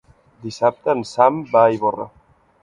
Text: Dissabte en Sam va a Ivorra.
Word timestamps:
Dissabte 0.45 0.95
en 0.99 1.03
Sam 1.09 1.37
va 1.53 1.63
a 1.67 1.77
Ivorra. 1.77 2.09